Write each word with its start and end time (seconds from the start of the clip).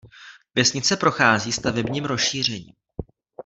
Vesnice 0.55 0.97
prochází 0.97 1.51
stavebním 1.51 2.05
rozšířením. 2.05 2.73